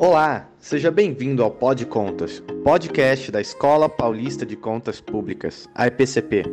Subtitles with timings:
[0.00, 6.44] Olá, seja bem-vindo ao Pod Contas, podcast da Escola Paulista de Contas Públicas, a EPCP.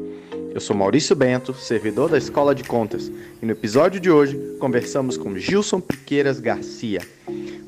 [0.52, 5.16] Eu sou Maurício Bento, servidor da Escola de Contas, e no episódio de hoje conversamos
[5.16, 7.02] com Gilson Piqueiras Garcia.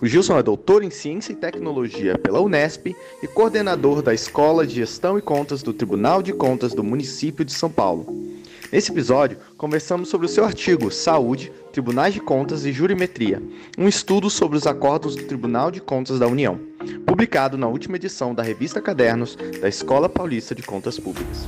[0.02, 2.88] O Gilson é doutor em Ciência e Tecnologia pela Unesp
[3.22, 7.54] e coordenador da Escola de Gestão e Contas do Tribunal de Contas do município de
[7.54, 8.27] São Paulo.
[8.72, 13.42] Nesse episódio, conversamos sobre o seu artigo Saúde, Tribunais de Contas e Jurimetria,
[13.78, 16.60] um estudo sobre os acordos do Tribunal de Contas da União,
[17.06, 21.48] publicado na última edição da revista Cadernos da Escola Paulista de Contas Públicas.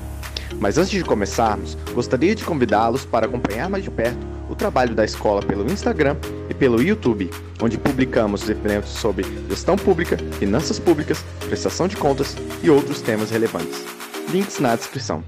[0.59, 5.05] Mas antes de começarmos, gostaria de convidá-los para acompanhar mais de perto o trabalho da
[5.05, 6.15] escola pelo Instagram
[6.49, 7.29] e pelo YouTube,
[7.61, 13.85] onde publicamos eventos sobre gestão pública, finanças públicas, prestação de contas e outros temas relevantes.
[14.31, 15.23] Links na descrição.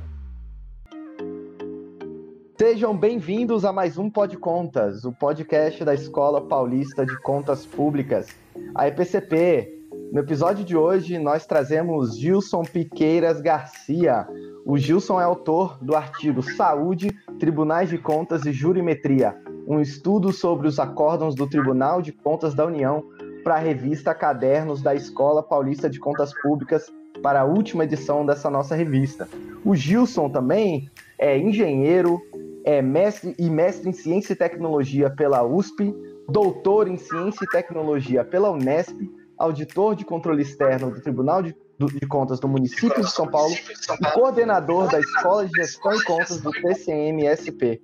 [2.61, 8.27] Sejam bem-vindos a mais um Pod Contas, o podcast da Escola Paulista de Contas Públicas,
[8.75, 9.79] a EPCP.
[10.13, 14.27] No episódio de hoje, nós trazemos Gilson Piqueiras Garcia.
[14.63, 17.09] O Gilson é autor do artigo Saúde,
[17.39, 19.35] Tribunais de Contas e Jurimetria,
[19.67, 23.03] um estudo sobre os acórdãos do Tribunal de Contas da União
[23.43, 28.51] para a revista Cadernos da Escola Paulista de Contas Públicas, para a última edição dessa
[28.51, 29.27] nossa revista.
[29.65, 30.89] O Gilson também
[31.21, 32.19] é engenheiro,
[32.63, 35.93] é mestre e mestre em Ciência e Tecnologia pela USP,
[36.29, 38.95] doutor em Ciência e Tecnologia pela Unesp,
[39.37, 44.11] auditor de controle externo do Tribunal de, de Contas do município de São Paulo e
[44.13, 47.81] coordenador da Escola de Gestão e Contas do TCM-SP.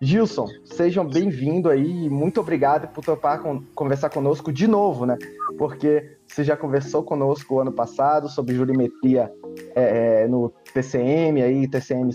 [0.00, 5.16] Gilson, sejam bem-vindos aí e muito obrigado por topar com, conversar conosco de novo, né?
[5.56, 9.32] Porque você já conversou conosco ano passado sobre jurimetria
[9.74, 12.10] é, é no TCM, aí, TCM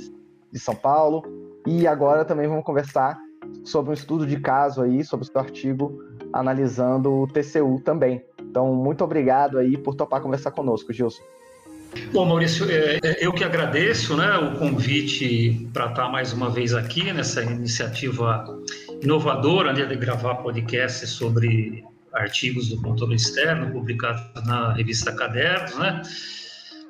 [0.52, 1.24] de São Paulo.
[1.66, 3.18] E agora também vamos conversar
[3.64, 6.02] sobre um estudo de caso aí, sobre o seu artigo
[6.34, 8.24] analisando o TCU também.
[8.40, 11.22] Então, muito obrigado aí por topar conversar conosco, Gilson.
[12.14, 16.74] Bom, Maurício, é, é, eu que agradeço né, o convite para estar mais uma vez
[16.74, 18.46] aqui nessa iniciativa
[19.02, 21.84] inovadora né, de gravar podcast sobre
[22.14, 26.02] artigos do controle externo publicados na revista Cadernos, né?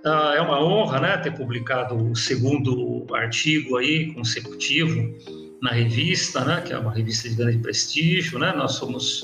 [0.04, 5.14] Ah, é uma honra né, ter publicado o segundo artigo aí consecutivo
[5.62, 8.40] na revista, né, que é uma revista de grande prestígio.
[8.40, 8.52] Né?
[8.54, 9.24] Nós somos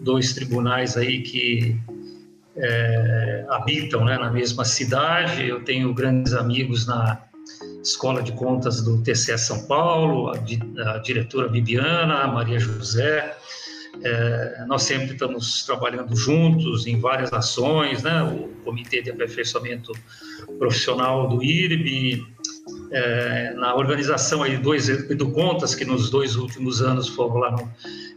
[0.00, 1.76] dois tribunais aí que
[2.56, 5.46] é, habitam né, na mesma cidade.
[5.46, 7.22] Eu tenho grandes amigos na
[7.82, 13.36] Escola de Contas do TCE São Paulo, a, a diretora Bibiana, a Maria José,
[14.02, 18.22] é, nós sempre estamos trabalhando juntos em várias ações, né?
[18.22, 19.92] O Comitê de Aperfeiçoamento
[20.58, 22.24] Profissional do IRB,
[22.92, 27.70] é, na organização aí dois Educontas, que nos dois últimos anos foram lá no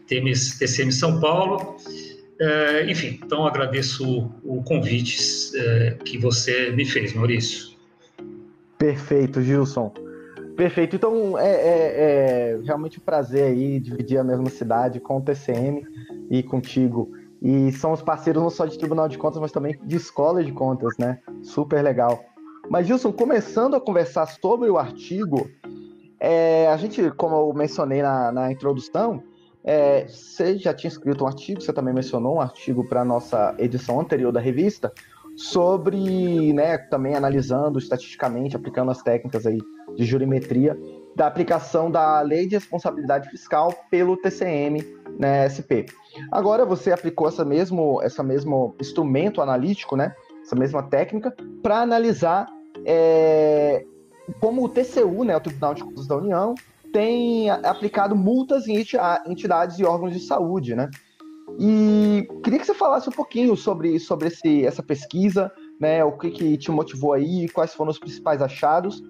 [0.07, 1.77] TCM São Paulo.
[2.39, 4.03] É, enfim, então agradeço
[4.43, 5.19] o, o convite
[5.55, 7.71] é, que você me fez, Maurício.
[8.77, 9.93] Perfeito, Gilson.
[10.61, 10.95] Perfeito.
[10.95, 15.83] Então, é, é, é, realmente um prazer aí dividir a mesma cidade com o TCM
[16.29, 17.11] e contigo.
[17.41, 20.51] E são os parceiros não só de Tribunal de Contas, mas também de Escola de
[20.51, 21.17] Contas, né?
[21.41, 22.23] Super legal.
[22.69, 25.49] Mas, Gilson, começando a conversar sobre o artigo,
[26.19, 29.23] é, a gente, como eu mencionei na, na introdução,
[29.63, 33.55] é, você já tinha escrito um artigo, você também mencionou um artigo para a nossa
[33.57, 34.93] edição anterior da revista,
[35.41, 39.57] sobre, né, também analisando estatisticamente, aplicando as técnicas aí
[39.95, 40.77] de jurimetria,
[41.15, 44.81] da aplicação da Lei de Responsabilidade Fiscal pelo TCM,
[45.17, 45.89] né, SP.
[46.31, 50.13] Agora você aplicou essa mesmo, essa mesmo instrumento analítico, né,
[50.43, 52.47] essa mesma técnica, para analisar
[52.85, 53.83] é,
[54.39, 56.55] como o TCU, né, o Tribunal de Contas da União,
[56.93, 58.83] tem aplicado multas em
[59.25, 60.89] entidades e órgãos de saúde, né?
[61.59, 66.03] E queria que você falasse um pouquinho sobre, sobre esse, essa pesquisa, né?
[66.03, 69.03] O que, que te motivou aí, quais foram os principais achados.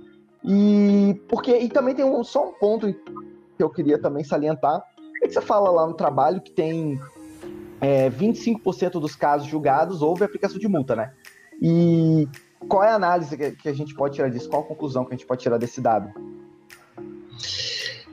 [0.44, 4.82] E porque e também tem um, só um ponto que eu queria também salientar.
[5.24, 7.00] É que você fala lá no trabalho que tem
[7.80, 11.14] é, 25% dos casos julgados houve aplicação de multa, né?
[11.62, 12.28] E
[12.68, 14.50] qual é a análise que, a gente pode tirar disso?
[14.50, 16.10] Qual a conclusão que a gente pode tirar desse dado?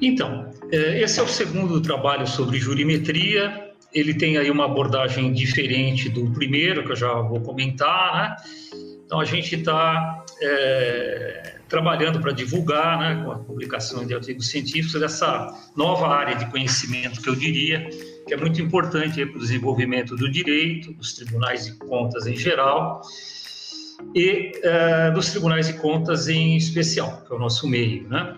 [0.01, 6.09] Então, é, esse é o segundo trabalho sobre jurimetria ele tem aí uma abordagem diferente
[6.09, 8.37] do primeiro, que eu já vou comentar, né?
[9.05, 15.01] Então, a gente está é, trabalhando para divulgar, né, com a publicação de artigos científicos,
[15.01, 17.89] dessa nova área de conhecimento que eu diria
[18.29, 23.01] que é muito importante para o desenvolvimento do direito, dos tribunais de contas em geral
[24.15, 28.37] e é, dos tribunais de contas em especial, que é o nosso meio, né?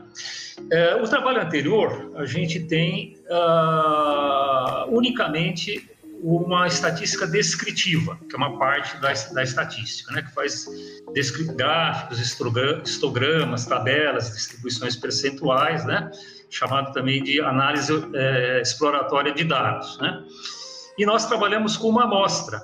[0.71, 5.89] É, o trabalho anterior, a gente tem uh, unicamente
[6.23, 10.67] uma estatística descritiva, que é uma parte da, da estatística, né, que faz
[11.57, 16.11] gráficos, histogramas, tabelas, distribuições percentuais, né,
[16.51, 19.99] chamado também de análise é, exploratória de dados.
[19.99, 20.23] Né.
[20.99, 22.61] E nós trabalhamos com uma amostra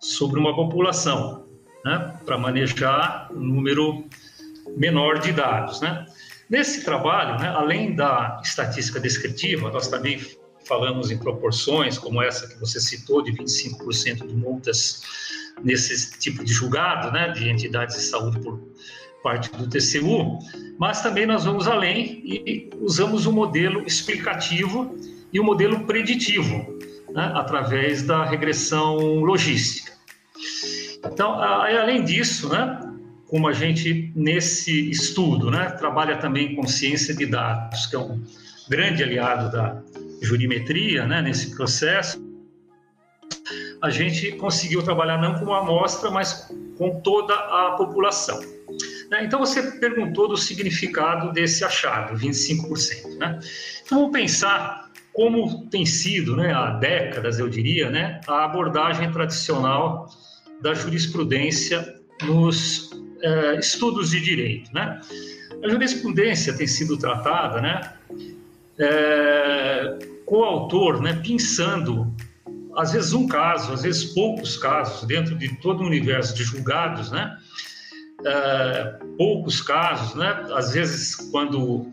[0.00, 1.46] sobre uma população,
[1.84, 4.06] né, para manejar um número
[4.76, 5.80] menor de dados.
[5.80, 6.06] Né.
[6.48, 10.20] Nesse trabalho, né, além da estatística descritiva, nós também
[10.66, 15.02] falamos em proporções como essa que você citou, de 25% de multas
[15.62, 18.60] nesse tipo de julgado, né, de entidades de saúde por
[19.22, 20.38] parte do TCU,
[20.78, 24.96] mas também nós vamos além e usamos o um modelo explicativo
[25.32, 26.78] e o um modelo preditivo,
[27.12, 29.92] né, através da regressão logística.
[31.04, 32.85] Então, além disso, né,
[33.28, 38.22] como a gente nesse estudo, né, trabalha também com ciência de dados, que é um
[38.68, 39.82] grande aliado da
[40.22, 42.24] jurimetria, né, nesse processo,
[43.82, 48.40] a gente conseguiu trabalhar não com uma amostra, mas com toda a população.
[49.10, 49.24] Né?
[49.24, 53.18] Então, você perguntou do significado desse achado, 25%.
[53.18, 53.38] Né?
[53.84, 60.10] Então, vamos pensar como tem sido, né, há décadas, eu diria, né, a abordagem tradicional
[60.60, 62.85] da jurisprudência nos
[63.26, 64.72] eh, estudos de direito.
[64.72, 65.00] Né?
[65.62, 67.92] A jurisprudência tem sido tratada né,
[68.78, 72.14] é, com o autor né, pensando,
[72.76, 77.10] às vezes um caso, às vezes poucos casos, dentro de todo o universo de julgados,
[77.10, 77.36] né?
[78.24, 80.46] É, poucos casos, né?
[80.54, 81.86] Às vezes, quando,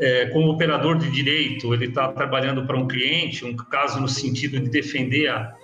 [0.00, 4.58] é, como operador de direito, ele está trabalhando para um cliente, um caso no sentido
[4.58, 5.54] de defender a,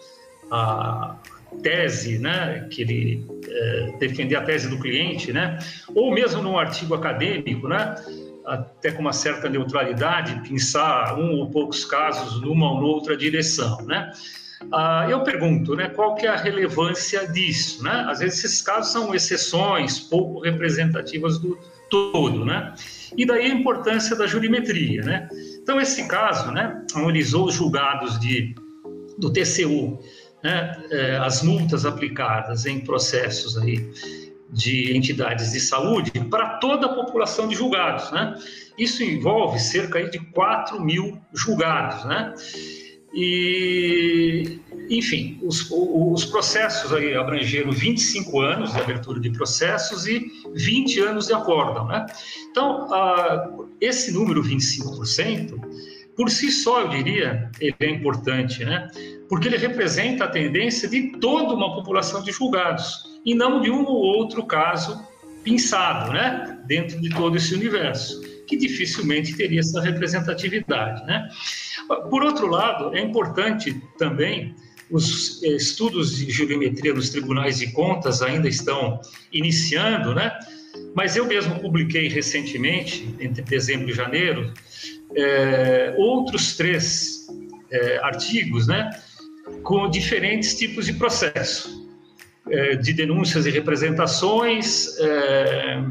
[0.50, 1.16] a
[1.62, 2.66] tese, né?
[2.70, 5.58] Que ele é, defender a tese do cliente, né?
[5.94, 7.94] Ou mesmo num artigo acadêmico, né?
[8.48, 14.10] até com uma certa neutralidade, pensar um ou poucos casos numa ou noutra direção, né?
[14.72, 18.06] Ah, eu pergunto, né, qual que é a relevância disso, né?
[18.08, 21.56] Às vezes esses casos são exceções pouco representativas do
[21.88, 22.74] todo, né?
[23.16, 25.28] E daí a importância da jurimetria, né?
[25.62, 28.54] Então esse caso, né, analisou os julgados de
[29.16, 29.98] do TCU,
[30.42, 33.90] né, eh, as multas aplicadas em processos aí
[34.50, 38.34] de entidades de saúde para toda a população de julgados, né?
[38.78, 42.34] Isso envolve cerca de 4 mil julgados, né?
[43.14, 51.00] E, enfim, os, os processos aí abrangeram 25 anos de abertura de processos e 20
[51.00, 52.06] anos de acórdão, né?
[52.50, 52.88] Então,
[53.80, 55.58] esse número 25%,
[56.18, 58.90] por si só, eu diria, ele é importante, né?
[59.28, 63.84] Porque ele representa a tendência de toda uma população de julgados e não de um
[63.84, 65.00] ou outro caso
[65.44, 71.28] pensado, né, dentro de todo esse universo, que dificilmente teria essa representatividade, né?
[72.10, 74.56] Por outro lado, é importante também
[74.90, 79.00] os eh, estudos de geometria nos tribunais de contas ainda estão
[79.32, 80.36] iniciando, né?
[80.96, 84.52] Mas eu mesmo publiquei recentemente, entre dezembro e janeiro,
[85.14, 87.26] é, outros três
[87.70, 88.90] é, artigos, né,
[89.62, 91.86] com diferentes tipos de processo.
[92.50, 95.82] É, de denúncias e representações é,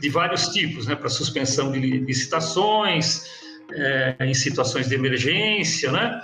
[0.00, 3.22] de vários tipos, né, para suspensão de licitações,
[3.70, 6.22] é, em situações de emergência, né?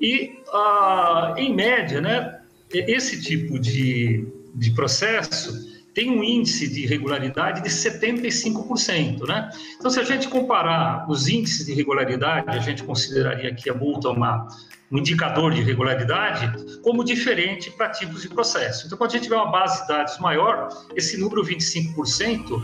[0.00, 2.40] E, ah, em média, né,
[2.72, 4.24] esse tipo de,
[4.54, 9.50] de processo tem um índice de irregularidade de 75%, né?
[9.78, 14.08] Então, se a gente comparar os índices de irregularidade, a gente consideraria aqui a multa
[14.08, 14.46] uma
[14.92, 18.86] um indicador de regularidade como diferente para tipos de processo.
[18.86, 22.62] Então, quando a gente tiver uma base de dados maior, esse número 25%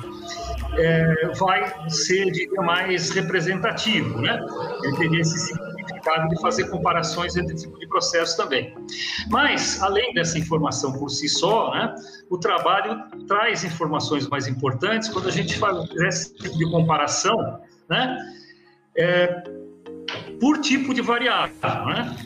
[0.77, 4.39] é, vai ser, mais representativo, né?
[4.85, 5.55] Ele teria esse
[5.88, 8.75] significado de fazer comparações entre tipo de processo também.
[9.30, 11.95] Mas, além dessa informação por si só, né,
[12.30, 15.76] o trabalho traz informações mais importantes quando a gente faz
[16.07, 18.18] esse tipo de comparação, né?
[18.97, 19.42] É,
[20.40, 21.54] por tipo de variável.
[21.87, 22.16] Né?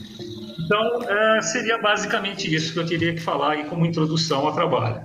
[0.64, 5.02] Então, é, seria basicamente isso que eu teria que falar aí como introdução ao trabalho.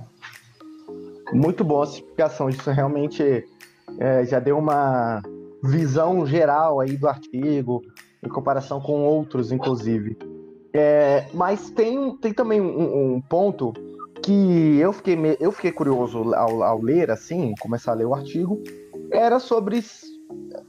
[1.32, 2.48] Muito boa a explicação.
[2.48, 3.44] Isso realmente
[3.98, 5.20] é, já deu uma
[5.62, 7.82] visão geral aí do artigo,
[8.22, 10.16] em comparação com outros, inclusive.
[10.72, 13.72] É, mas tem, tem também um, um, ponto
[14.22, 18.62] que eu fiquei, eu fiquei curioso ao, ao ler, assim, começar a ler o artigo,
[19.10, 19.82] era sobre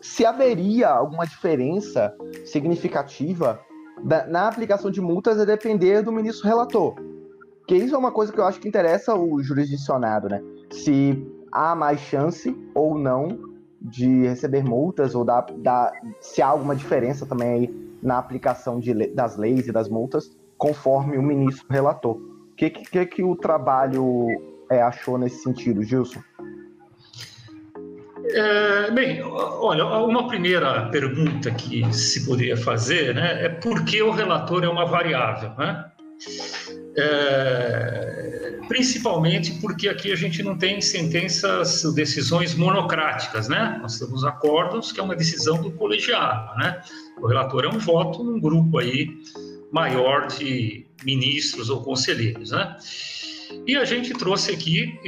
[0.01, 2.13] se haveria alguma diferença
[2.45, 3.59] significativa
[4.03, 6.95] da, na aplicação de multas a depender do ministro relator.
[7.59, 10.41] Porque isso é uma coisa que eu acho que interessa o jurisdicionado, né?
[10.71, 13.48] Se há mais chance ou não
[13.81, 18.93] de receber multas, ou da, da, se há alguma diferença também aí na aplicação de,
[19.07, 22.15] das leis e das multas conforme o ministro relator.
[22.17, 24.27] O que, que, que o trabalho
[24.69, 26.19] é, achou nesse sentido, Gilson?
[28.31, 34.11] É, bem, olha, uma primeira pergunta que se poderia fazer né, é por que o
[34.11, 35.89] relator é uma variável, né?
[36.97, 43.79] É, principalmente porque aqui a gente não tem sentenças, decisões monocráticas, né?
[43.81, 46.81] Nós temos acordos que é uma decisão do colegiado, né?
[47.17, 49.09] O relator é um voto num grupo aí
[49.71, 52.75] maior de ministros ou conselheiros, né?
[53.65, 54.99] E a gente trouxe aqui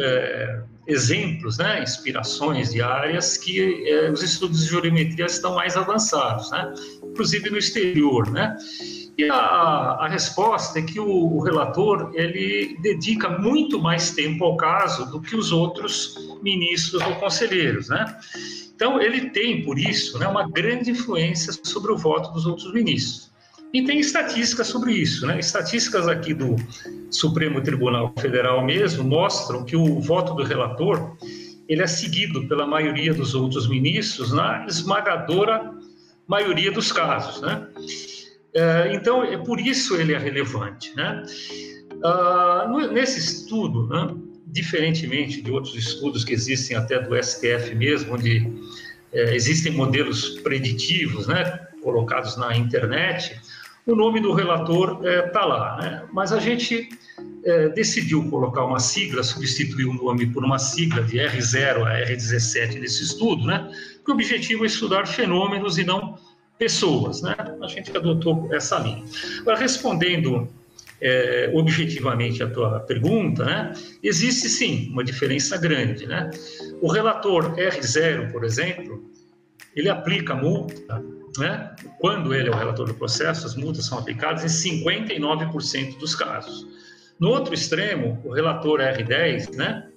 [0.00, 6.50] é, exemplos, né, inspirações de áreas que é, os estudos de geometria estão mais avançados,
[6.50, 6.72] né,
[7.02, 8.56] inclusive no exterior, né.
[9.18, 14.56] E a, a resposta é que o, o, relator ele dedica muito mais tempo ao
[14.56, 18.16] caso do que os outros ministros ou conselheiros, né.
[18.72, 23.28] Então ele tem por isso, né, uma grande influência sobre o voto dos outros ministros.
[23.74, 25.38] E tem estatísticas sobre isso, né?
[25.38, 26.54] Estatísticas aqui do
[27.10, 31.16] Supremo Tribunal Federal mesmo mostram que o voto do relator
[31.68, 35.74] ele é seguido pela maioria dos outros ministros na esmagadora
[36.26, 37.66] maioria dos casos, né?
[38.54, 41.22] É, então, é por isso ele é relevante, né?
[42.04, 44.14] Ah, nesse estudo, né,
[44.46, 48.46] diferentemente de outros estudos que existem até do STF mesmo, onde
[49.12, 53.40] é, existem modelos preditivos, né, colocados na internet,
[53.86, 55.76] o nome do relator está é, tá lá.
[55.80, 56.02] Né?
[56.12, 56.88] Mas a gente
[57.44, 62.80] é, decidiu colocar uma sigla, substituir o nome por uma sigla de R0 a R17
[62.80, 63.70] desse estudo, né?
[63.96, 66.18] porque o objetivo é estudar fenômenos e não
[66.58, 67.22] pessoas.
[67.22, 67.34] Né?
[67.62, 69.04] A gente adotou essa linha.
[69.40, 70.48] Agora, respondendo
[71.00, 73.72] é, objetivamente a tua pergunta, né?
[74.02, 76.06] existe sim uma diferença grande.
[76.06, 76.30] Né?
[76.82, 79.04] O relator R0, por exemplo,
[79.74, 81.02] ele aplica multa
[81.38, 81.74] né?
[81.98, 86.66] Quando ele é o relator do processo, as multas são aplicadas em 59% dos casos.
[87.18, 89.88] No outro extremo, o relator R10, né?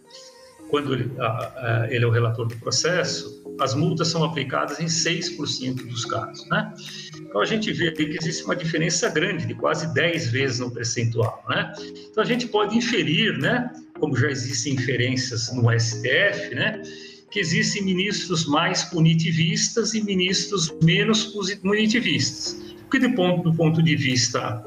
[0.69, 4.85] quando ele, a, a, ele é o relator do processo, as multas são aplicadas em
[4.85, 6.47] 6% dos casos.
[6.49, 6.73] Né?
[7.19, 11.43] Então a gente vê que existe uma diferença grande, de quase 10 vezes no percentual.
[11.49, 11.71] Né?
[12.09, 16.81] Então a gente pode inferir, né, como já existem inferências no STF, né,
[17.29, 22.59] que existem ministros mais punitivistas e ministros menos punitivistas.
[22.81, 24.61] Porque, do ponto, do ponto de vista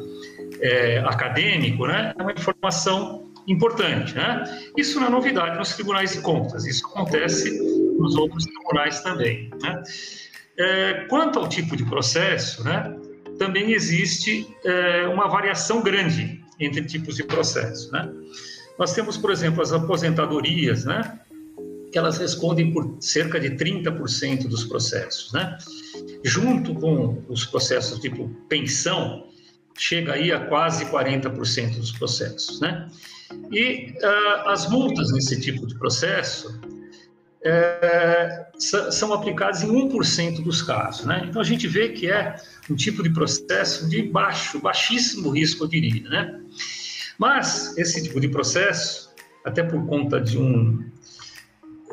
[0.61, 4.15] é, acadêmico, né, é uma informação importante.
[4.15, 4.45] Né?
[4.77, 7.51] Isso não é novidade nos tribunais de contas, isso acontece
[7.99, 9.51] nos outros tribunais também.
[9.63, 9.83] Né?
[10.57, 12.97] É, quanto ao tipo de processo, né,
[13.39, 17.91] também existe é, uma variação grande entre tipos de processo.
[17.93, 18.09] Né?
[18.79, 21.21] Nós temos, por exemplo, as aposentadorias, né,
[21.95, 25.57] que elas respondem por cerca de 30% dos processos, né?
[26.25, 29.29] Junto com os processos tipo pensão,
[29.79, 32.89] chega aí a quase 40% dos processos, né?
[33.53, 36.61] E uh, as multas nesse tipo de processo
[37.45, 41.27] é, são aplicadas em 1% dos casos, né?
[41.29, 42.37] Então a gente vê que é
[42.71, 46.41] um tipo de processo de baixo, baixíssimo risco, eu diria, né?
[47.19, 49.11] Mas esse tipo de processo,
[49.45, 50.85] até por conta de um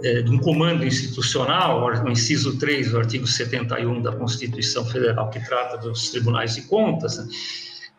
[0.03, 5.39] é, de um comando institucional, o inciso 3 do artigo 71 da Constituição Federal, que
[5.45, 7.27] trata dos tribunais de contas, né,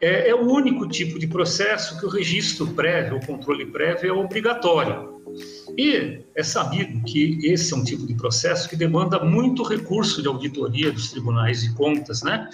[0.03, 4.13] é, é, o único tipo de processo que o registro prévio, o controle prévio é
[4.13, 5.23] obrigatório.
[5.79, 10.27] E é sabido que esse é um tipo de processo que demanda muito recurso de
[10.27, 12.51] auditoria dos tribunais de contas, né?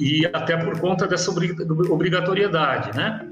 [0.00, 3.28] E até por conta dessa obrigatoriedade, né?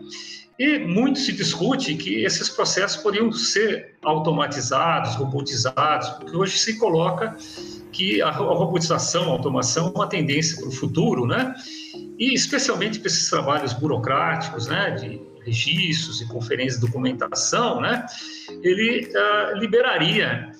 [0.59, 7.35] E muito se discute que esses processos poderiam ser automatizados, robotizados, porque hoje se coloca
[7.91, 11.55] que a robotização, a automação é uma tendência para o futuro, né?
[12.23, 18.07] E especialmente para esses trabalhos burocráticos, né, de registros e conferências de documentação, né,
[18.63, 20.53] ele uh, liberaria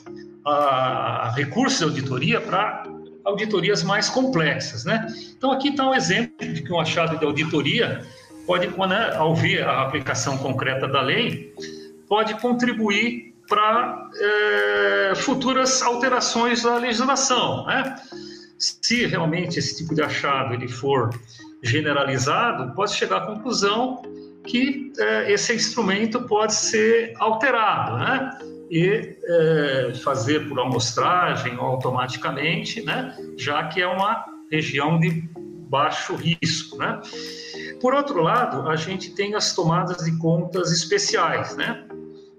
[0.45, 2.83] uh, recursos de auditoria para
[3.25, 5.07] auditorias mais complexas, né?
[5.39, 8.05] Então aqui está um exemplo de que um achado de auditoria
[8.45, 11.55] pode, né, ao ver a aplicação concreta da lei,
[12.09, 17.65] pode contribuir para é, futuras alterações da legislação.
[17.67, 17.95] Né?
[18.59, 21.11] Se realmente esse tipo de achado ele for
[21.63, 24.03] generalizado, pode chegar à conclusão
[24.45, 28.39] que é, esse instrumento pode ser alterado, né?
[28.71, 33.17] E é, fazer por amostragem automaticamente, né?
[33.39, 35.29] Já que é uma região de
[35.69, 37.01] baixo risco, né?
[37.81, 41.87] Por outro lado, a gente tem as tomadas de contas especiais, né?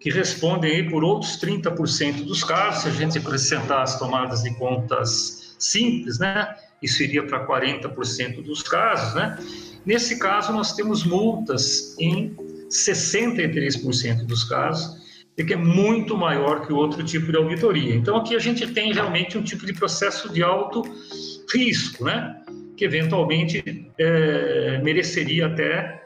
[0.04, 4.54] que respondem aí por outros 30% dos casos, se a gente acrescentar as tomadas de
[4.56, 6.54] contas simples, né?
[6.84, 9.38] Isso iria para 40% dos casos, né?
[9.86, 12.36] Nesse caso, nós temos multas em
[12.70, 15.02] 63% dos casos,
[15.38, 17.96] e que é muito maior que o outro tipo de auditoria.
[17.96, 20.84] Então, aqui a gente tem realmente um tipo de processo de alto
[21.52, 22.40] risco, né?
[22.78, 26.02] que eventualmente é, mereceria até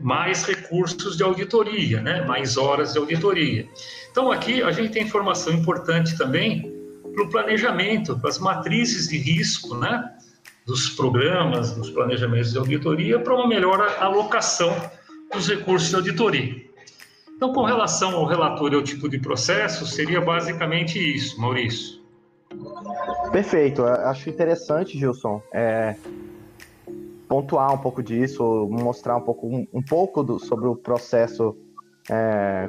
[0.00, 2.24] mais recursos de auditoria, né?
[2.24, 3.68] mais horas de auditoria.
[4.10, 6.72] Então, aqui a gente tem informação importante também
[7.14, 10.10] para o planejamento, para as matrizes de risco né?
[10.70, 14.72] Dos programas, dos planejamentos de auditoria, para uma melhor alocação
[15.32, 16.64] dos recursos de auditoria.
[17.34, 22.00] Então, com relação ao relatório e ao tipo de processo, seria basicamente isso, Maurício.
[23.32, 25.96] Perfeito, acho interessante, Gilson, é,
[27.28, 31.56] pontuar um pouco disso, mostrar um pouco, um, um pouco do, sobre o processo,
[32.08, 32.68] é,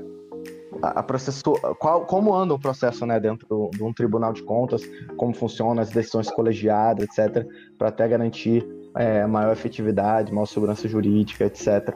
[0.82, 1.42] a, processo
[1.80, 4.82] qual, como anda o processo né, dentro de um tribunal de contas,
[5.18, 7.46] como funcionam as decisões colegiadas, etc.,
[7.78, 11.96] para até garantir é, maior efetividade, maior segurança jurídica, etc.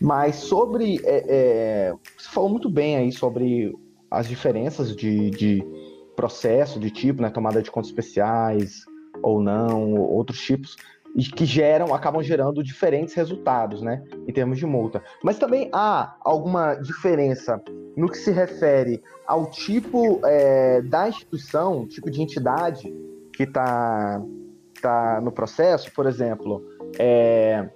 [0.00, 1.00] Mas sobre.
[1.04, 3.74] É, é, você falou muito bem aí sobre
[4.10, 5.64] as diferenças de, de
[6.14, 7.30] processo, de tipo, né?
[7.30, 8.84] Tomada de contas especiais
[9.22, 10.76] ou não, outros tipos,
[11.16, 14.04] e que geram, acabam gerando diferentes resultados, né?
[14.28, 15.02] Em termos de multa.
[15.24, 17.60] Mas também há alguma diferença
[17.96, 22.94] no que se refere ao tipo é, da instituição, tipo de entidade
[23.32, 24.22] que está
[24.82, 26.62] tá no processo, por exemplo,
[26.98, 27.66] é,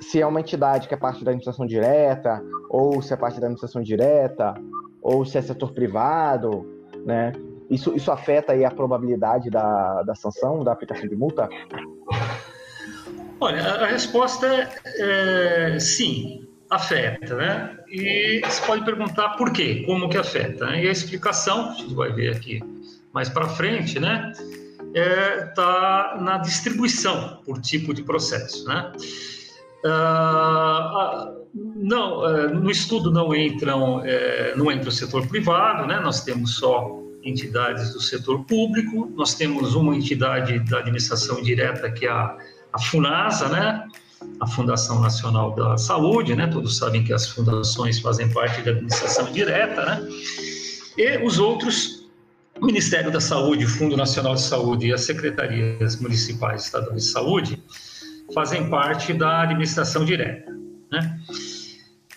[0.00, 3.46] se é uma entidade que é parte da administração direta, ou se é parte da
[3.46, 4.54] administração direta,
[5.02, 6.64] ou se é setor privado,
[7.04, 7.32] né?
[7.68, 11.48] Isso, isso afeta aí a probabilidade da, da sanção, da aplicação de multa?
[13.40, 14.46] Olha, a resposta
[14.84, 17.78] é, sim, afeta, né?
[17.88, 20.66] E você pode perguntar por quê, como que afeta.
[20.66, 20.84] Né?
[20.84, 22.60] E a explicação, a gente vai ver aqui
[23.12, 24.32] mais para frente, né?
[24.94, 28.92] Está é, na distribuição por tipo de processo, né?
[29.84, 36.00] Ah, não, é, no estudo não entram, é, não entra o setor privado, né?
[36.00, 42.06] Nós temos só entidades do setor público, nós temos uma entidade da administração direta que
[42.06, 42.36] é a,
[42.72, 43.86] a Funasa, né?
[44.40, 46.46] A Fundação Nacional da Saúde, né?
[46.46, 50.08] Todos sabem que as fundações fazem parte da administração direta, né?
[50.96, 51.98] E os outros
[52.60, 57.10] o Ministério da Saúde, o Fundo Nacional de Saúde e as secretarias municipais estaduais de
[57.10, 57.62] saúde
[58.34, 60.52] fazem parte da administração direta.
[60.90, 61.20] Né?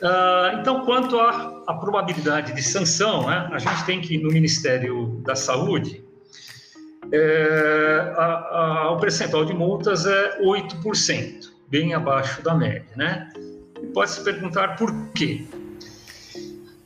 [0.01, 5.21] Uh, então, quanto à, à, probabilidade de sanção, né, a gente tem que, no Ministério
[5.23, 6.03] da Saúde,
[7.11, 12.87] é, a, a, o percentual de multas é 8%, bem abaixo da média.
[12.95, 13.29] Né?
[13.93, 15.45] pode se perguntar por quê.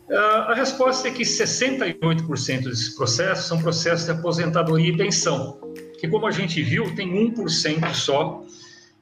[0.10, 5.60] A resposta é que 68% desses processos são processos de aposentadoria e pensão,
[6.00, 8.44] que, como a gente viu, tem 1% só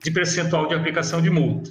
[0.01, 1.69] de percentual de aplicação de multa.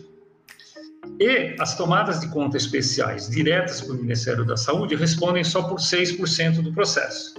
[1.18, 5.78] E as tomadas de conta especiais diretas para o Ministério da Saúde respondem só por
[5.78, 7.34] 6% do processo.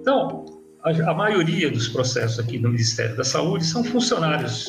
[0.00, 0.53] Então,
[0.84, 4.68] a, a, maioria dos processos aqui no Ministério da Saúde são funcionários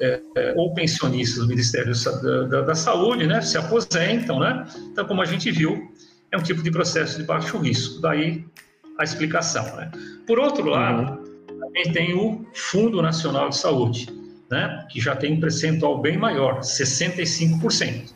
[0.00, 4.64] é, é, ou pensionistas do Ministério da, da, da, Saúde, né, se aposentam, né?
[4.90, 5.92] Então, como a gente viu,
[6.32, 8.00] é um tipo de processo de baixo risco.
[8.00, 8.46] Daí
[8.98, 9.90] a explicação, né?
[10.26, 11.60] Por outro lado, uhum.
[11.60, 14.08] também tem o Fundo Nacional de Saúde,
[14.50, 18.14] né, que já tem um percentual bem maior, 65%.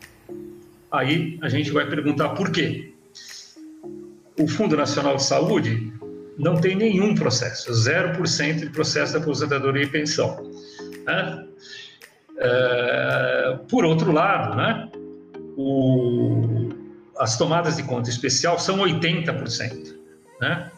[0.91, 2.93] Aí a gente vai perguntar por quê.
[4.39, 5.93] O Fundo Nacional de Saúde
[6.37, 10.51] não tem nenhum processo, 0% de processo de aposentadoria e pensão.
[11.05, 11.47] Né?
[12.37, 14.89] É, por outro lado, né,
[15.55, 16.69] o,
[17.17, 19.95] as tomadas de conta especial são 80%,
[20.41, 20.71] né?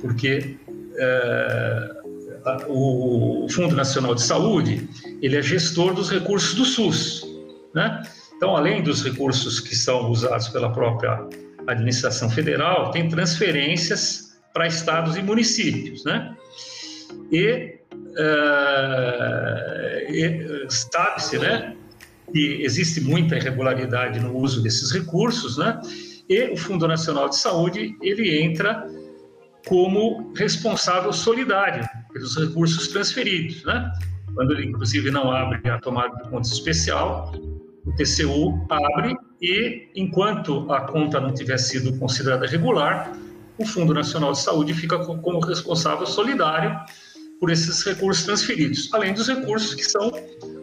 [0.00, 0.56] porque
[0.96, 1.90] é,
[2.68, 4.88] o Fundo Nacional de Saúde,
[5.22, 7.24] ele é gestor dos recursos do SUS,
[7.74, 8.02] né?
[8.36, 11.26] Então, além dos recursos que são usados pela própria
[11.66, 14.23] administração federal, tem transferências
[14.54, 16.34] para estados e municípios, né?
[17.30, 18.24] E, uh,
[20.70, 21.76] sabe-se, né,
[22.32, 25.80] que existe muita irregularidade no uso desses recursos, né?
[26.28, 28.88] E o Fundo Nacional de Saúde ele entra
[29.66, 33.92] como responsável solidário pelos recursos transferidos, né?
[34.34, 37.32] Quando ele, inclusive, não abre a tomada de conta especial,
[37.84, 43.12] o TCU abre e, enquanto a conta não tiver sido considerada regular,
[43.58, 46.78] o Fundo Nacional de Saúde fica como responsável solidário
[47.40, 50.12] por esses recursos transferidos, além dos recursos que são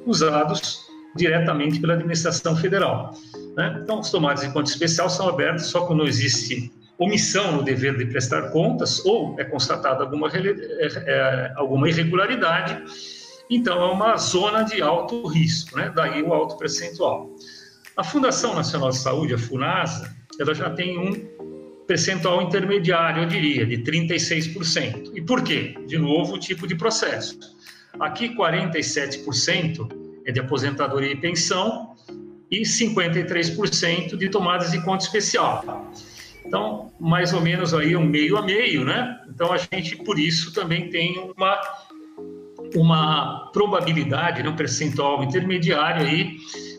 [0.05, 0.79] usados
[1.15, 3.13] diretamente pela administração federal.
[3.55, 3.79] Né?
[3.83, 8.05] Então, os tomadas de conta especial são abertos só quando existe omissão no dever de
[8.05, 12.83] prestar contas ou é constatada alguma, é, é, alguma irregularidade
[13.51, 15.91] então é uma zona de alto risco, né?
[15.93, 17.29] daí o alto percentual.
[17.97, 21.40] A Fundação Nacional de Saúde, a FUNASA, ela já tem um
[21.91, 25.11] percentual intermediário, eu diria, de 36%.
[25.13, 25.75] E por quê?
[25.85, 27.37] De novo, o tipo de processo.
[27.99, 29.91] Aqui, 47%
[30.25, 31.93] é de aposentadoria e pensão
[32.49, 35.91] e 53% de tomadas de conta especial.
[36.45, 39.19] Então, mais ou menos aí um meio a meio, né?
[39.27, 41.61] Então, a gente, por isso, também tem uma,
[42.73, 46.37] uma probabilidade, né, um percentual intermediário aí,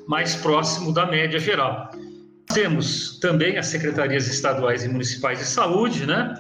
[0.09, 1.91] mais próximo da média geral.
[2.53, 6.35] Temos também as secretarias estaduais e municipais de saúde, né?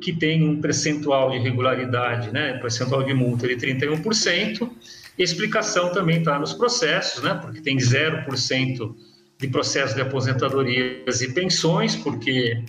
[0.00, 2.58] Que tem um percentual de regularidade, né?
[2.58, 4.70] Percentual de multa de 31%.
[5.16, 7.34] E a explicação também está nos processos, né?
[7.34, 8.94] Porque tem 0%
[9.38, 12.62] de processo de aposentadorias e pensões, porque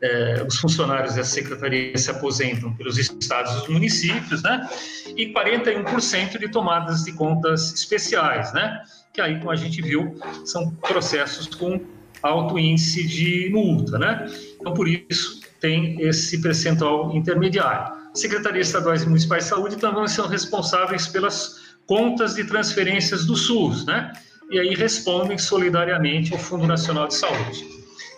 [0.00, 4.68] é, os funcionários da secretaria se aposentam pelos estados e os municípios, né?
[5.16, 8.80] E 41% de tomadas de contas especiais, né?
[9.12, 11.80] Que aí, como a gente viu, são processos com
[12.22, 14.26] alto índice de multa, né?
[14.60, 17.96] Então, por isso, tem esse percentual intermediário.
[18.14, 23.86] Secretarias estaduais e municipais de saúde também são responsáveis pelas contas de transferências do SUS,
[23.86, 24.12] né?
[24.50, 27.66] e aí respondem solidariamente ao Fundo Nacional de Saúde.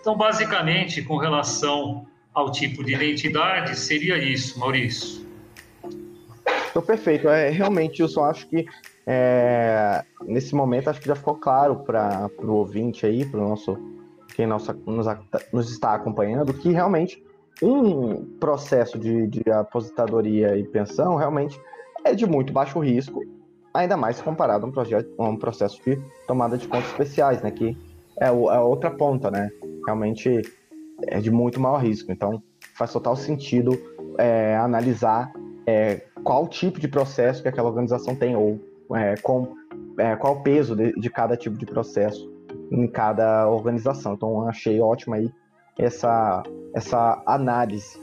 [0.00, 5.26] Então, basicamente, com relação ao tipo de identidade, seria isso, Maurício.
[6.70, 7.28] Então, perfeito.
[7.28, 8.64] É, realmente, eu só acho que
[9.06, 13.78] é, nesse momento acho que já ficou claro para o ouvinte aí, para o nosso
[14.34, 15.06] quem nossa, nos,
[15.52, 17.22] nos, está acompanhando, que realmente
[17.60, 21.60] um processo de, de aposentadoria e pensão realmente
[22.04, 23.20] é de muito baixo risco
[23.72, 27.50] ainda mais comparado a um, projeto, a um processo de tomada de contas especiais, né?
[27.50, 27.76] Que
[28.18, 29.50] é, o, é outra ponta, né?
[29.86, 30.42] Realmente
[31.06, 32.10] é de muito maior risco.
[32.12, 32.42] Então,
[32.74, 33.78] faz total sentido
[34.18, 35.32] é, analisar
[35.66, 38.60] é, qual tipo de processo que aquela organização tem ou
[38.94, 39.54] é, com,
[39.98, 42.30] é, qual o peso de, de, cada tipo de processo
[42.70, 44.14] em cada organização.
[44.14, 45.30] Então, achei ótimo aí
[45.78, 46.42] essa,
[46.74, 47.98] essa análise.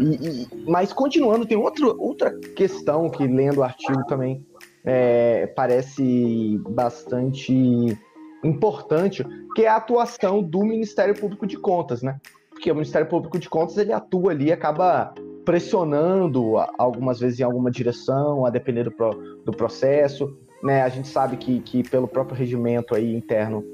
[0.00, 4.44] E, e, mas continuando, tem outro, outra questão que lendo o artigo também
[4.84, 7.98] é, parece bastante
[8.44, 9.24] importante,
[9.54, 12.20] que é a atuação do Ministério Público de Contas, né?
[12.50, 15.12] Porque o Ministério Público de Contas ele atua ali, acaba
[15.48, 18.92] pressionando algumas vezes em alguma direção, a depender do,
[19.46, 20.36] do processo.
[20.62, 20.82] Né?
[20.82, 23.64] A gente sabe que, que pelo próprio regimento aí interno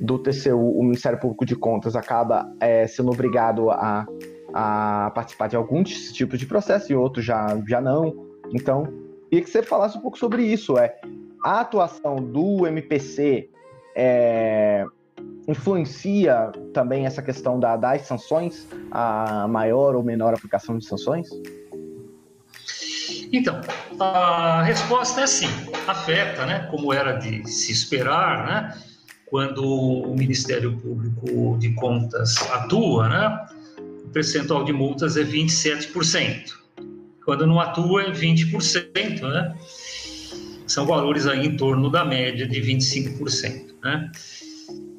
[0.00, 4.04] do TCU, o Ministério Público de Contas acaba é, sendo obrigado a,
[4.52, 8.26] a participar de alguns tipos de processo e outros já, já não.
[8.52, 8.88] Então,
[9.30, 10.76] Queria que você falasse um pouco sobre isso.
[10.76, 10.96] É,
[11.44, 13.48] a atuação do MPC
[13.94, 14.84] é,
[15.48, 21.28] influencia também essa questão da, das sanções, a maior ou menor aplicação de sanções?
[23.32, 23.60] Então,
[23.98, 25.48] a resposta é sim,
[25.86, 26.66] afeta, né?
[26.70, 28.82] Como era de se esperar, né?
[29.26, 33.46] Quando o Ministério Público de Contas atua, né?
[34.04, 36.58] O percentual de multas é 27%.
[37.24, 39.56] Quando não atua, é 20%, né?
[40.66, 44.10] São valores aí em torno da média de 25%, né?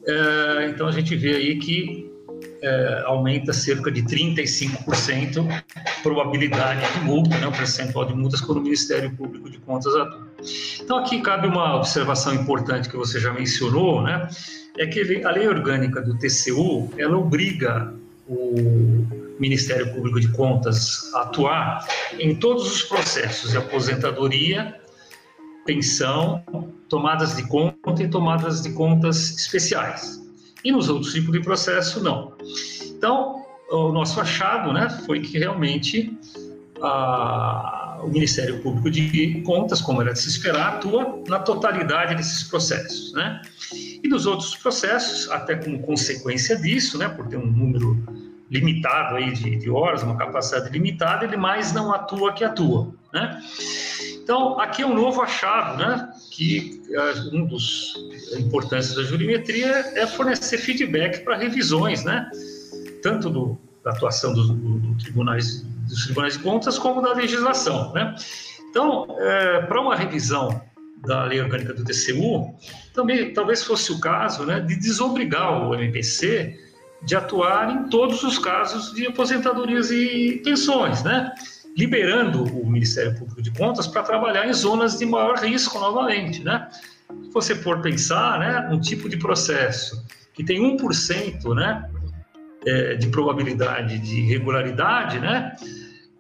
[0.06, 2.12] É, então a gente vê aí que
[2.62, 8.60] é, aumenta cerca de 35% a probabilidade de multa, né, o percentual de multas quando
[8.60, 10.28] o Ministério Público de Contas atua.
[10.82, 14.28] Então aqui cabe uma observação importante que você já mencionou, né,
[14.78, 17.94] é que a lei orgânica do TCU, ela obriga
[18.28, 19.06] o
[19.40, 21.86] Ministério Público de Contas atuar
[22.20, 24.80] em todos os processos de aposentadoria,
[25.66, 26.44] pensão,
[26.90, 30.22] tomadas de conta e tomadas de contas especiais.
[30.64, 32.34] E nos outros tipos de processo, não.
[32.86, 36.16] Então, o nosso achado né, foi que realmente
[36.82, 42.44] a, o Ministério Público de Contas, como era de se esperar, atua na totalidade desses
[42.44, 43.14] processos.
[43.14, 43.42] Né?
[44.04, 47.98] E nos outros processos, até como consequência disso, né, por ter um número
[48.50, 53.40] limitado aí de, de horas, uma capacidade limitada, ele mais não atua que atua, né?
[54.22, 56.14] Então, aqui é um novo achado, né?
[56.32, 57.96] Que uh, um dos
[58.38, 62.30] importâncias da jurimetria é fornecer feedback para revisões, né?
[63.02, 67.92] Tanto do, da atuação dos, do, do tribunais, dos tribunais de contas como da legislação,
[67.94, 68.16] né?
[68.70, 70.62] Então, é, para uma revisão
[71.06, 72.56] da lei orgânica do TCU,
[72.94, 76.58] também talvez fosse o caso, né, de desobrigar o MPC
[77.04, 81.34] de atuar em todos os casos de aposentadorias e pensões, né?
[81.78, 86.44] Liberando o Ministério Público de Contas para trabalhar em zonas de maior risco novamente.
[86.44, 86.68] Né?
[87.24, 91.90] Se você for pensar, né, um tipo de processo que tem 1% né,
[92.66, 95.56] é, de probabilidade de irregularidade, né,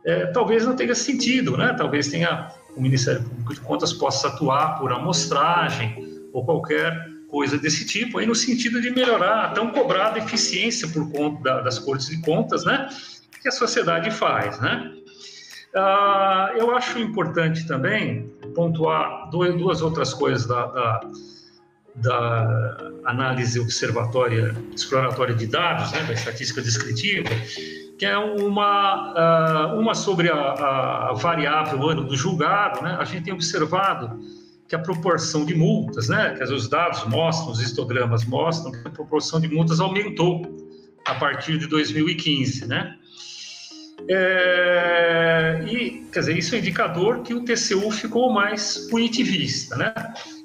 [0.06, 1.74] é, talvez não tenha sentido, né?
[1.78, 7.86] talvez tenha o Ministério Público de Contas possa atuar por amostragem ou qualquer coisa desse
[7.86, 12.20] tipo, aí no sentido de melhorar a tão cobrada eficiência por conta das cortes de
[12.22, 12.90] contas, né,
[13.42, 14.92] que a sociedade faz, né.
[15.74, 21.02] Uh, eu acho importante também pontuar duas outras coisas da, da,
[21.96, 27.30] da análise observatória, exploratória de dados, né, da estatística descritiva,
[27.98, 32.82] que é uma, uh, uma sobre a, a, variável ano do julgado.
[32.82, 34.20] Né, a gente tem observado
[34.68, 38.92] que a proporção de multas, né, que os dados mostram, os histogramas mostram que a
[38.92, 40.70] proporção de multas aumentou
[41.06, 42.98] a partir de 2015, né?
[44.08, 49.94] É, e, quer dizer, isso é um indicador que o TCU ficou mais punitivista, né?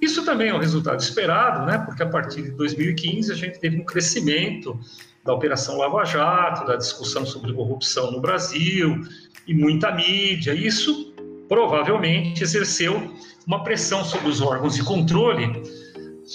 [0.01, 1.79] Isso também é um resultado esperado, né?
[1.79, 4.79] Porque a partir de 2015 a gente teve um crescimento
[5.25, 9.01] da Operação Lava Jato, da discussão sobre corrupção no Brasil
[9.47, 10.55] e muita mídia.
[10.55, 11.15] Isso
[11.49, 13.15] provavelmente exerceu
[13.47, 15.63] uma pressão sobre os órgãos de controle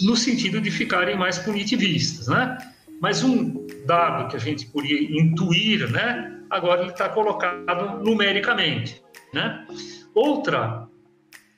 [0.02, 2.58] no sentido de ficarem mais punitivistas, né?
[3.00, 6.41] Mas um dado que a gente poderia intuir, né?
[6.52, 9.02] Agora ele está colocado numericamente.
[9.34, 9.66] Né?
[10.14, 10.88] Outra,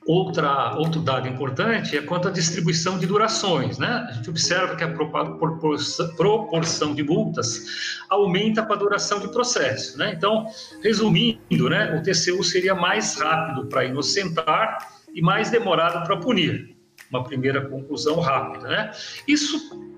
[0.06, 3.80] outra, outro dado importante é quanto à distribuição de durações.
[3.80, 3.88] Né?
[3.88, 4.94] A gente observa que a
[6.16, 9.98] proporção de multas aumenta com a duração de processo.
[9.98, 10.14] Né?
[10.16, 10.46] Então,
[10.84, 14.78] resumindo, né, o TCU seria mais rápido para inocentar
[15.14, 16.72] e mais demorado para punir.
[17.10, 18.68] Uma primeira conclusão rápida.
[18.68, 18.92] Né?
[19.28, 19.92] Isso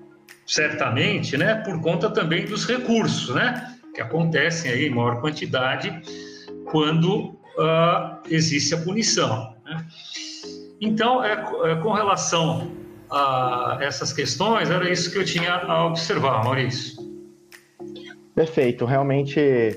[0.46, 3.75] certamente, né, por conta também dos recursos, né?
[3.96, 5.90] Que acontecem aí em maior quantidade
[6.70, 9.54] quando uh, existe a punição.
[9.64, 9.86] Né?
[10.80, 12.70] Então, é, é, com relação
[13.10, 16.94] a essas questões, era isso que eu tinha a observar, Maurício.
[18.34, 19.74] Perfeito, realmente é,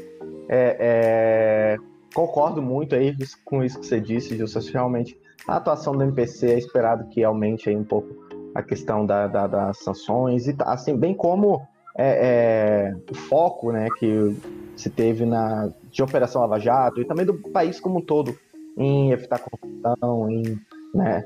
[0.49, 1.77] é,
[2.13, 4.59] concordo muito aí com isso que você disse, Gilson.
[4.73, 9.27] Realmente a atuação do MPC é esperado que aumente aí um pouco a questão da,
[9.27, 11.65] da, das sanções e assim bem como
[11.97, 14.35] é, é, o foco né, que
[14.75, 18.37] se teve na de Operação Lava Jato e também do país como um todo
[18.77, 20.57] em evitar corrupção, em
[20.93, 21.25] né,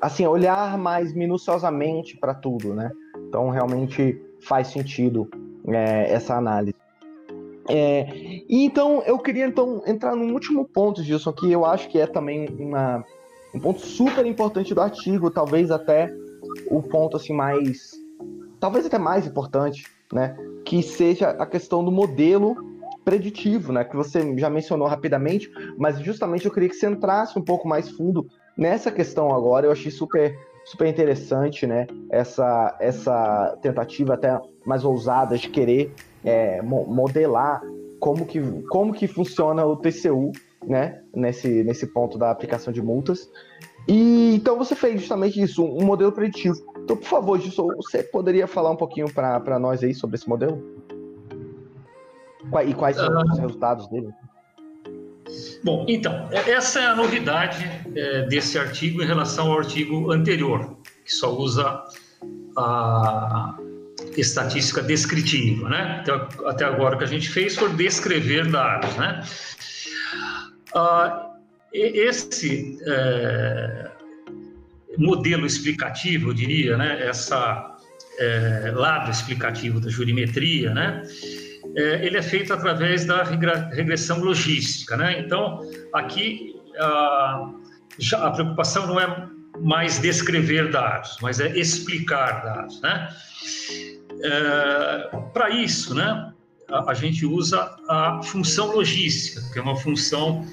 [0.00, 2.90] assim olhar mais minuciosamente para tudo, né?
[3.28, 5.28] Então realmente faz sentido
[5.66, 6.74] é, essa análise.
[7.68, 8.06] É,
[8.48, 12.06] e então eu queria então entrar num último ponto disso que eu acho que é
[12.06, 13.04] também uma,
[13.54, 16.10] um ponto super importante do artigo, talvez até
[16.70, 17.92] o ponto assim mais
[18.60, 22.56] talvez até mais importante, né, que seja a questão do modelo
[23.04, 27.42] preditivo, né, que você já mencionou rapidamente, mas justamente eu queria que você entrasse um
[27.42, 29.66] pouco mais fundo nessa questão agora.
[29.66, 36.60] Eu achei super super interessante, né, essa essa tentativa até mais ousada de querer é,
[36.60, 37.62] modelar
[37.98, 40.30] como que como que funciona o TCU,
[40.66, 43.30] né, nesse nesse ponto da aplicação de multas.
[43.88, 46.58] E então você fez justamente isso, um modelo preditivo.
[46.88, 50.58] Então, por favor, Gilson, você poderia falar um pouquinho para nós aí sobre esse modelo?
[52.66, 54.08] E quais são os resultados dele?
[55.62, 57.62] Bom, então, essa é a novidade
[57.94, 61.84] é, desse artigo em relação ao artigo anterior, que só usa
[62.56, 63.54] a
[64.16, 66.00] estatística descritiva, né?
[66.02, 69.22] Então, até agora o que a gente fez foi descrever dados, né?
[70.74, 71.32] Ah,
[71.70, 73.90] esse é,
[74.98, 77.06] modelo explicativo, eu diria, né?
[77.06, 77.76] Essa
[78.18, 81.02] é, lado explicativo da jurimetria, né?
[81.76, 85.20] É, ele é feito através da regressão logística, né?
[85.20, 85.60] Então,
[85.94, 87.50] aqui a,
[88.16, 89.28] a preocupação não é
[89.60, 93.08] mais descrever dados, mas é explicar dados, né?
[94.20, 96.32] É, Para isso, né?
[96.68, 100.44] A, gente usa a função logística, que é uma função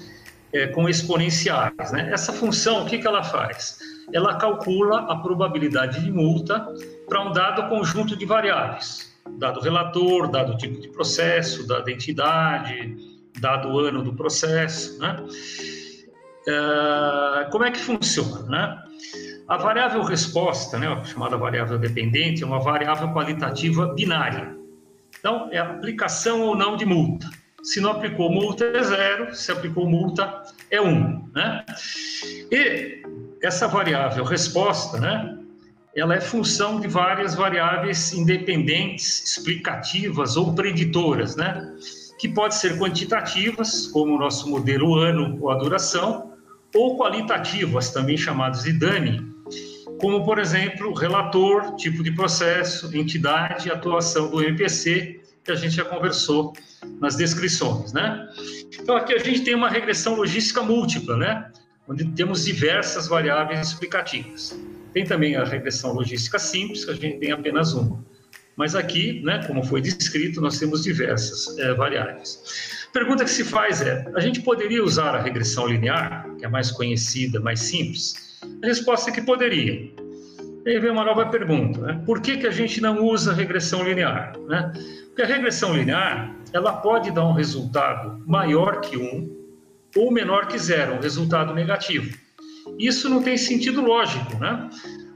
[0.52, 2.08] é, com exponenciais, né?
[2.12, 3.78] Essa função, o que, que ela faz?
[4.12, 6.66] Ela calcula a probabilidade de multa
[7.08, 12.96] para um dado conjunto de variáveis, dado relator, dado tipo de processo, dada entidade,
[13.40, 15.24] dado ano do processo, né?
[16.48, 18.82] É, como é que funciona, né?
[19.48, 24.56] A variável resposta, né, chamada variável dependente, é uma variável qualitativa binária.
[25.18, 27.28] Então, é aplicação ou não de multa.
[27.62, 29.34] Se não aplicou multa, é zero.
[29.34, 31.28] Se aplicou multa, é um.
[31.34, 31.64] Né?
[32.50, 32.95] E
[33.42, 35.38] essa variável resposta, né,
[35.94, 41.74] ela é função de várias variáveis independentes, explicativas ou preditoras, né,
[42.18, 46.32] que podem ser quantitativas, como o nosso modelo ano ou a duração,
[46.74, 49.20] ou qualitativas, também chamadas de DANI,
[50.00, 55.84] como, por exemplo, relator, tipo de processo, entidade, atuação do MPC, que a gente já
[55.84, 56.52] conversou
[57.00, 58.28] nas descrições, né?
[58.78, 61.50] Então, aqui a gente tem uma regressão logística múltipla, né?
[61.88, 64.58] Onde temos diversas variáveis explicativas.
[64.92, 68.04] Tem também a regressão logística simples, que a gente tem apenas uma.
[68.56, 72.88] Mas aqui, né, como foi descrito, nós temos diversas é, variáveis.
[72.92, 76.70] Pergunta que se faz é: a gente poderia usar a regressão linear, que é mais
[76.70, 78.40] conhecida, mais simples?
[78.62, 79.92] A resposta é que poderia.
[80.64, 82.02] E aí vem uma nova pergunta: né?
[82.06, 84.32] por que, que a gente não usa a regressão linear?
[84.48, 84.72] Né?
[85.08, 89.35] Porque a regressão linear ela pode dar um resultado maior que um
[89.94, 92.16] ou menor que zero, um resultado negativo.
[92.78, 94.68] Isso não tem sentido lógico, né?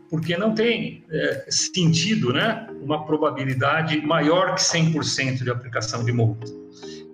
[0.08, 2.68] Porque não tem é, sentido, né?
[2.82, 6.46] Uma probabilidade maior que 100% de aplicação de multa.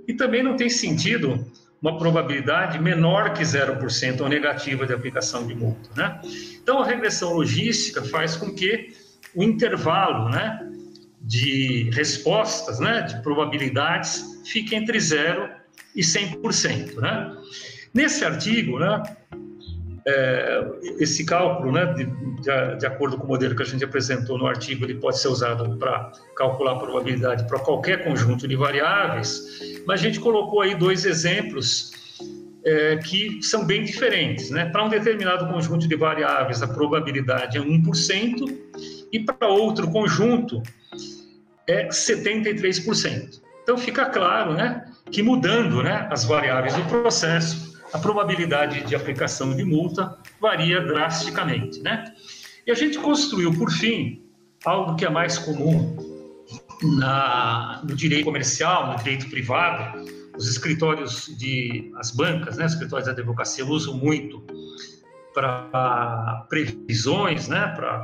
[0.07, 1.45] E também não tem sentido
[1.81, 6.21] uma probabilidade menor que 0% ou negativa de aplicação de multa, né?
[6.62, 8.92] Então, a regressão logística faz com que
[9.35, 10.66] o intervalo, né?
[11.27, 15.51] de respostas, né, de probabilidades, fique entre 0
[15.96, 16.96] e 100%.
[16.96, 17.37] Né?
[17.94, 19.02] Nesse artigo, né,
[20.06, 20.64] é,
[21.00, 24.46] esse cálculo, né, de, de, de, acordo com o modelo que a gente apresentou no
[24.46, 30.00] artigo, ele pode ser usado para calcular a probabilidade para qualquer conjunto de variáveis, mas
[30.00, 31.90] a gente colocou aí dois exemplos
[32.64, 34.50] é, que são bem diferentes.
[34.50, 34.66] Né?
[34.66, 38.59] Para um determinado conjunto de variáveis, a probabilidade é 1%,
[39.12, 40.62] e para outro conjunto
[41.66, 43.40] é 73%.
[43.62, 49.55] Então fica claro, né, que mudando, né, as variáveis do processo, a probabilidade de aplicação
[49.55, 52.05] de multa varia drasticamente, né?
[52.66, 54.23] E a gente construiu, por fim,
[54.64, 55.97] algo que é mais comum
[56.83, 60.05] na, no direito comercial, no direito privado,
[60.37, 64.45] os escritórios de as bancas, né, os escritórios da advocacia usam muito
[65.33, 68.03] para previsões, né, para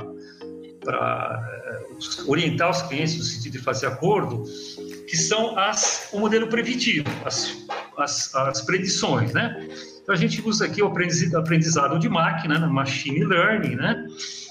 [0.83, 4.43] para eh, orientar os clientes no sentido de fazer acordo,
[5.07, 7.65] que são as, o modelo preventivo, as,
[7.97, 9.67] as, as predições, né?
[10.01, 14.05] Então a gente usa aqui o aprendizado de máquina, machine learning, né?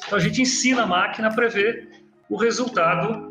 [0.07, 1.88] Então a gente ensina a máquina a prever
[2.29, 3.31] o resultado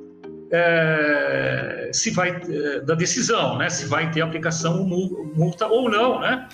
[0.52, 3.70] é, se vai é, da decisão, né?
[3.70, 6.48] Se vai ter aplicação multa ou não, né?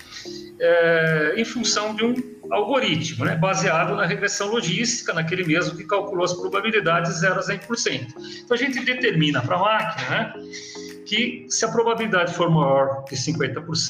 [0.60, 2.14] É, em função de um
[2.50, 8.14] algoritmo, né, baseado na regressão logística, naquele mesmo que calculou as probabilidades 0 a 100%.
[8.44, 10.32] Então a gente determina para a máquina né,
[11.06, 13.84] que se a probabilidade for maior que 50%,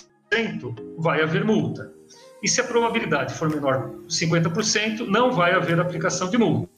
[0.98, 1.90] vai haver multa.
[2.42, 6.68] E se a probabilidade for menor que 50%, não vai haver aplicação de multa.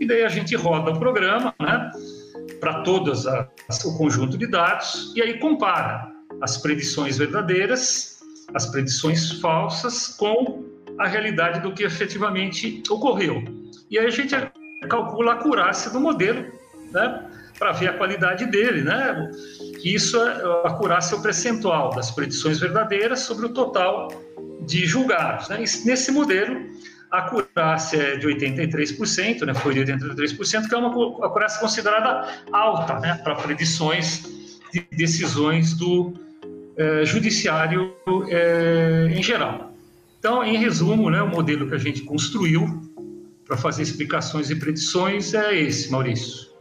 [0.00, 1.90] E daí a gente roda o programa né,
[2.58, 6.10] para todos o conjunto de dados e aí compara
[6.40, 8.20] as predições verdadeiras,
[8.54, 13.42] as predições falsas com a realidade do que efetivamente ocorreu.
[13.90, 14.34] E aí a gente
[14.88, 16.44] calcula a acurácia do modelo,
[16.90, 17.26] né,
[17.58, 19.30] para ver a qualidade dele, né?
[19.84, 24.08] Isso é a acurácia é o percentual das predições verdadeiras sobre o total
[24.66, 25.48] de julgados.
[25.48, 25.58] Né?
[25.58, 26.60] Nesse modelo,
[27.10, 29.54] a acurácia é de 83%, né?
[29.54, 33.20] Foi de 83%, que é uma acurácia considerada alta, né?
[33.22, 34.22] Para predições
[34.72, 36.14] de decisões do
[36.76, 37.94] eh, judiciário
[38.28, 39.71] eh, em geral.
[40.22, 42.64] Então, em resumo, né, o modelo que a gente construiu
[43.44, 46.52] para fazer explicações e predições é esse, Maurício.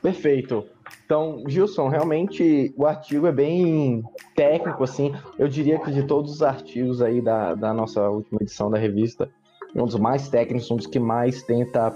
[0.00, 0.64] Perfeito.
[1.04, 4.02] Então, Gilson, realmente o artigo é bem
[4.34, 5.14] técnico, assim.
[5.38, 9.28] Eu diria que de todos os artigos aí da, da nossa última edição da revista,
[9.74, 11.94] um dos mais técnicos, um dos que mais tenta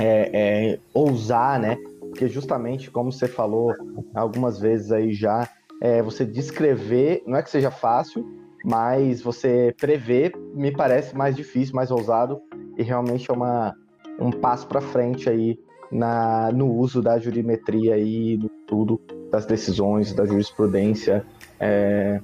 [0.00, 0.30] é,
[0.72, 1.76] é, ousar, né?
[2.00, 3.74] Porque justamente, como você falou
[4.14, 5.46] algumas vezes aí já,
[5.82, 11.74] é, você descrever, não é que seja fácil, mas você prever me parece mais difícil,
[11.74, 12.40] mais ousado
[12.78, 13.76] e realmente é uma,
[14.18, 15.58] um passo para frente aí
[15.92, 18.98] na, no uso da jurimetria e do tudo
[19.30, 21.26] das decisões, da jurisprudência
[21.60, 22.20] é,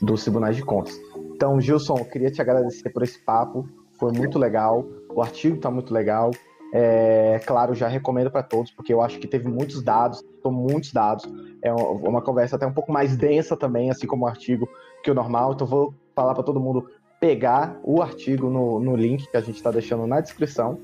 [0.00, 0.98] dos tribunais de contas.
[1.34, 5.70] Então, Gilson, eu queria te agradecer por esse papo, foi muito legal, o artigo está
[5.70, 6.30] muito legal.
[6.74, 11.24] É, claro, já recomendo para todos, porque eu acho que teve muitos dados, muitos dados.
[11.62, 14.66] É uma conversa até um pouco mais densa também, assim como o artigo
[15.02, 15.52] que o normal.
[15.52, 16.88] Então, vou falar para todo mundo
[17.20, 20.80] pegar o artigo no, no link que a gente está deixando na descrição,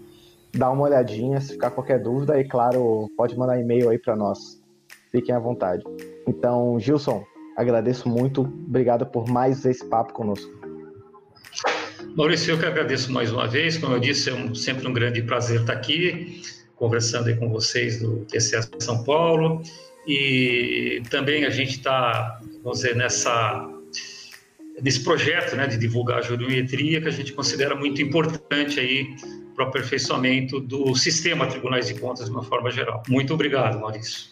[0.54, 4.62] dar uma olhadinha, se ficar qualquer dúvida, e claro, pode mandar e-mail aí para nós.
[5.10, 5.82] Fiquem à vontade.
[6.26, 7.24] Então, Gilson,
[7.56, 8.42] agradeço muito.
[8.42, 10.48] Obrigado por mais esse papo conosco.
[12.16, 13.76] Maurício, eu que agradeço mais uma vez.
[13.78, 16.42] Como eu disse, é um, sempre um grande prazer estar aqui,
[16.76, 19.62] conversando aí com vocês do TCA São Paulo.
[20.06, 23.77] E também a gente está, vamos dizer, nessa
[24.82, 29.06] nesse projeto né, de divulgar a juriometria que a gente considera muito importante aí
[29.54, 33.02] para o aperfeiçoamento do sistema Tribunais de Contas de uma forma geral.
[33.08, 34.28] Muito obrigado, Maurício.